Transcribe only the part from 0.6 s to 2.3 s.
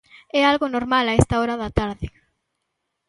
normal a esta hora da tarde.